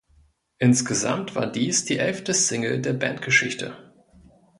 Insgesamt 0.57 1.35
war 1.35 1.45
dies 1.45 1.85
die 1.85 1.99
elfte 1.99 2.33
Single 2.33 2.81
der 2.81 2.93
Bandgeschichte. 2.93 3.77